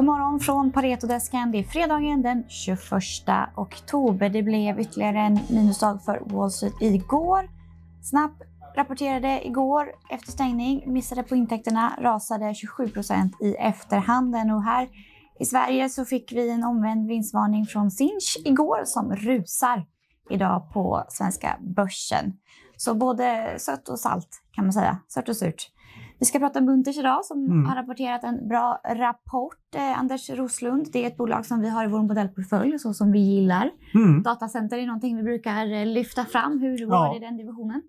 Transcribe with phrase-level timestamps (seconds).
[0.00, 1.50] God morgon från Paretodesken.
[1.50, 2.78] Det är fredagen den 21
[3.56, 4.28] oktober.
[4.28, 7.48] Det blev ytterligare en minusdag för Wall Street igår.
[8.02, 8.32] Snap
[8.76, 14.88] rapporterade igår efter stängning, missade på intäkterna, rasade 27 procent i efterhanden och här
[15.40, 19.86] i Sverige så fick vi en omvänd vinstvarning från Sinch igår som rusar
[20.30, 22.32] idag på svenska börsen.
[22.76, 25.70] Så både sött och salt kan man säga, sött och surt.
[26.20, 27.66] Vi ska prata Munters idag som mm.
[27.66, 29.74] har rapporterat en bra rapport.
[29.76, 33.12] Eh, Anders Roslund, det är ett bolag som vi har i vår modellportfölj så som
[33.12, 33.70] vi gillar.
[33.94, 34.22] Mm.
[34.22, 36.60] Datacenter är någonting vi brukar eh, lyfta fram.
[36.60, 37.10] Hur går ja.
[37.12, 37.82] det i den divisionen?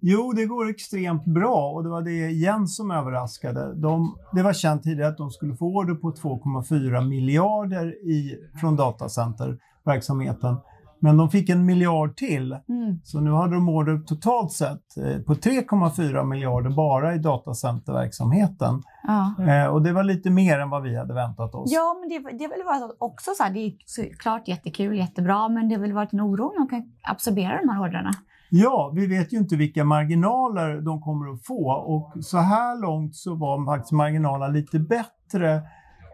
[0.00, 3.74] Jo, det går extremt bra och det var det igen som överraskade.
[3.74, 8.76] De, det var känt tidigare att de skulle få order på 2,4 miljarder i, från
[8.76, 10.56] datacenterverksamheten.
[11.00, 12.52] Men de fick en miljard till.
[12.52, 12.81] Mm.
[13.04, 18.82] Så nu hade de order totalt sett eh, på 3,4 miljarder bara i datacenterverksamheten.
[19.02, 19.34] Ja.
[19.48, 21.72] Eh, och det var lite mer än vad vi hade väntat oss.
[21.72, 25.48] Ja, men det, det har väl varit också så här, det är såklart jättekul, jättebra,
[25.48, 28.10] men det har väl varit en oro om de kan absorbera de här ordrarna?
[28.50, 33.16] Ja, vi vet ju inte vilka marginaler de kommer att få och så här långt
[33.16, 35.62] så var faktiskt marginalerna lite bättre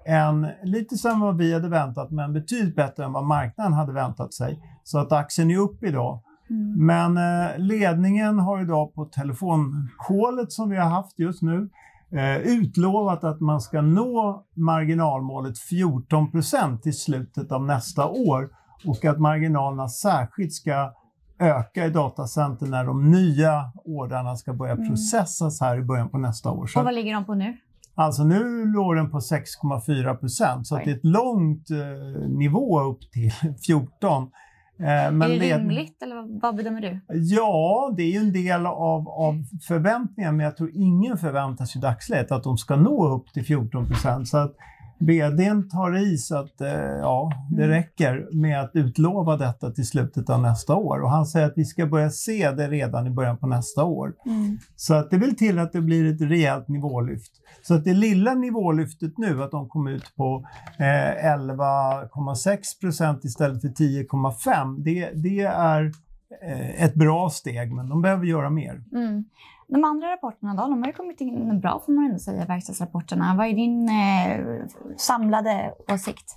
[0.06, 4.34] än, lite som vad vi hade väntat, men betydligt bättre än vad marknaden hade väntat
[4.34, 4.58] sig.
[4.84, 6.20] Så att aktien är upp idag.
[6.50, 6.86] Mm.
[6.86, 11.70] Men eh, ledningen har idag på telefonkålet som vi har haft just nu
[12.12, 18.48] eh, utlovat att man ska nå marginalmålet 14% i slutet av nästa år
[18.86, 20.92] och att marginalerna särskilt ska
[21.40, 24.88] öka i datacenter när de nya ordrarna ska börja mm.
[24.88, 26.66] processas här i början på nästa år.
[26.66, 27.56] Så och vad ligger de på nu?
[27.94, 33.00] Alltså nu låg den på 6,4 procent så det är ett långt eh, nivå upp
[33.12, 33.32] till
[33.66, 34.30] 14.
[34.80, 37.00] Eh, men är det rimligt eller vad bedömer du?
[37.08, 41.78] Ja, det är ju en del av, av förväntningarna men jag tror ingen förväntar sig
[41.78, 44.28] i dagsläget att de ska nå upp till 14 procent.
[44.98, 46.70] VDn tar i så att eh,
[47.00, 47.76] ja, det mm.
[47.76, 51.02] räcker med att utlova detta till slutet av nästa år.
[51.02, 54.12] Och han säger att vi ska börja se det redan i början på nästa år.
[54.26, 54.58] Mm.
[54.76, 57.32] Så att det vill till att det blir ett rejält nivålyft.
[57.62, 60.46] Så att det lilla nivålyftet nu, att de kom ut på
[60.78, 60.84] eh,
[61.36, 65.92] 11,6 procent istället för 10,5, det, det är
[66.42, 68.82] Eh, ett bra steg, men de behöver göra mer.
[68.92, 69.24] Mm.
[69.66, 73.34] De andra rapporterna då, de har ju kommit in bra får man ändå säga, verkstadsrapporterna.
[73.38, 74.66] Vad är din eh,
[74.96, 76.36] samlade åsikt?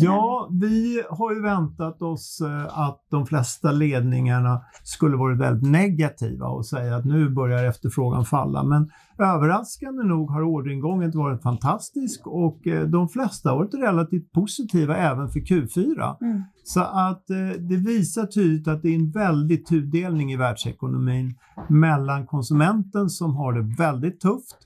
[0.00, 6.46] Ja, vi har ju väntat oss eh, att de flesta ledningarna skulle varit väldigt negativa
[6.46, 8.64] och säga att nu börjar efterfrågan falla.
[8.64, 14.96] Men överraskande nog har orderingången varit fantastisk och eh, de flesta har varit relativt positiva
[14.96, 16.16] även för Q4.
[16.20, 16.42] Mm.
[16.64, 21.34] Så att eh, det visar tydligt att det är en väldigt tudelning i världsekonomin
[21.68, 24.65] mellan konsumenten som har det väldigt tufft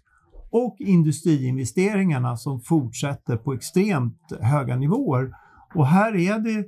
[0.50, 5.32] och industriinvesteringarna som fortsätter på extremt höga nivåer.
[5.74, 6.58] Och här är det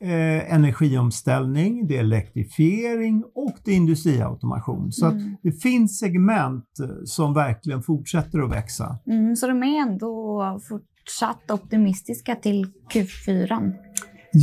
[0.00, 4.92] eh, energiomställning, det är elektrifiering och det är industriautomation.
[4.92, 5.36] Så mm.
[5.42, 8.98] det finns segment eh, som verkligen fortsätter att växa.
[9.06, 13.72] Mm, så de är ändå fortsatt optimistiska till Q4?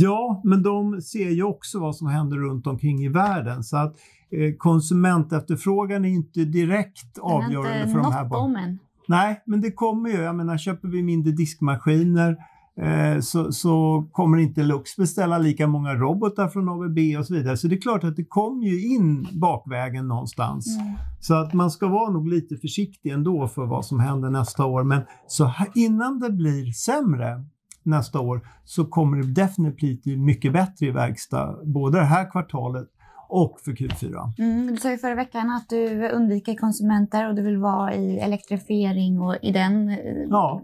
[0.00, 3.64] Ja, men de ser ju också vad som händer runt omkring i världen.
[3.64, 3.96] Så att
[4.30, 8.78] eh, konsumentefterfrågan är inte direkt avgörande för de här barnen.
[9.08, 10.16] Nej, men det kommer ju.
[10.16, 12.36] Jag menar, köper vi mindre diskmaskiner
[12.80, 17.56] eh, så, så, kommer inte Lux beställa lika många robotar från ABB och så vidare.
[17.56, 20.78] Så det är klart att det kommer ju in bakvägen någonstans.
[20.78, 20.92] Mm.
[21.20, 24.84] Så att man ska vara nog lite försiktig ändå för vad som händer nästa år.
[24.84, 27.44] Men så innan det blir sämre
[27.84, 32.88] nästa år så kommer det definitivt bli mycket bättre i verkstad, både det här kvartalet
[33.28, 34.32] och för Q4.
[34.38, 38.18] Mm, du sa ju förra veckan att du undviker konsumenter och du vill vara i
[38.18, 39.88] elektrifiering och i den.
[39.88, 39.98] Eh,
[40.30, 40.62] ja.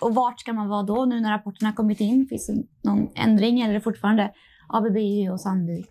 [0.00, 2.26] Och vart ska man vara då nu när rapporterna kommit in?
[2.26, 4.32] Finns det någon ändring eller är det fortfarande
[4.68, 4.96] ABB
[5.32, 5.88] och Sandvik?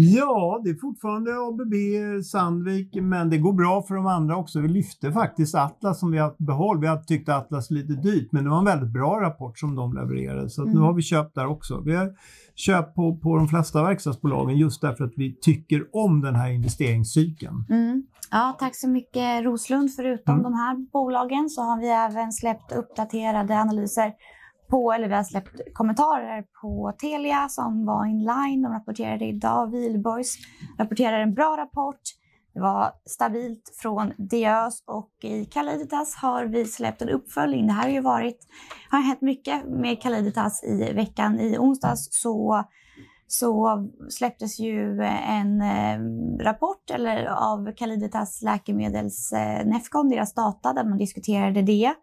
[0.00, 1.74] Ja, det är fortfarande ABB,
[2.24, 4.60] Sandvik, men det går bra för de andra också.
[4.60, 6.82] Vi lyfte faktiskt Atlas som vi har behållit.
[6.82, 9.92] Vi har tyckt Atlas lite dyrt, men det var en väldigt bra rapport som de
[9.92, 10.74] levererade, så mm.
[10.74, 11.80] nu har vi köpt där också.
[11.80, 12.12] Vi har
[12.54, 17.64] köpt på, på de flesta verkstadsbolagen just därför att vi tycker om den här investeringscykeln.
[17.70, 18.02] Mm.
[18.30, 19.90] Ja, tack så mycket Roslund.
[19.96, 20.42] Förutom mm.
[20.42, 24.12] de här bolagen så har vi även släppt uppdaterade analyser
[24.68, 28.62] på, eller vi har släppt kommentarer på Telia som var inline.
[28.62, 29.70] De rapporterade idag.
[29.70, 30.36] Wihlborgs
[30.78, 32.00] rapporterade en bra rapport.
[32.54, 37.66] Det var stabilt från Diös och i Calliditas har vi släppt en uppföljning.
[37.66, 38.46] Det här har ju varit,
[38.90, 41.40] har hänt mycket med Calliditas i veckan.
[41.40, 42.64] I onsdags så,
[43.26, 43.78] så
[44.10, 45.98] släpptes ju en eh,
[46.44, 51.94] rapport eller, av Calliditas läkemedels eh, Nefcon, deras data, där man diskuterade det.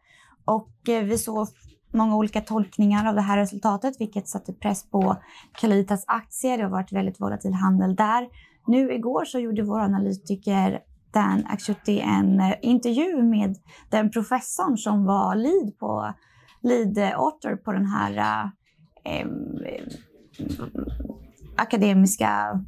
[0.46, 1.48] Och eh, vi såg
[1.96, 5.16] många olika tolkningar av det här resultatet, vilket satte press på
[5.52, 6.58] Calitas aktier.
[6.58, 8.28] Det har varit väldigt volatil handel där.
[8.68, 10.80] Nu igår så gjorde vår analytiker
[11.14, 13.56] Dan Akshuti en eh, intervju med
[13.90, 16.14] den professorn som var lead på
[16.62, 18.44] lead author på den här
[19.04, 19.28] eh,
[21.56, 22.62] akademiska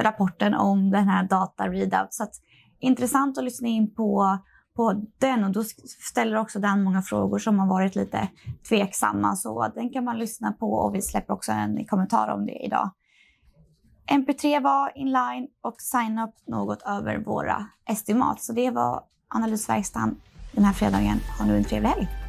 [0.00, 2.14] rapporten om den här data readout.
[2.14, 2.32] Så att,
[2.78, 4.38] intressant att lyssna in på,
[4.78, 5.64] på den och då
[6.10, 8.28] ställer också den många frågor som har varit lite
[8.68, 9.36] tveksamma.
[9.36, 12.90] Så den kan man lyssna på och vi släpper också en kommentar om det idag.
[14.10, 18.42] MP3 var inline och sign-up något över våra estimat.
[18.42, 20.16] Så det var analysverkstan
[20.52, 21.20] den här fredagen.
[21.38, 22.27] Ha nu en trevlig helg!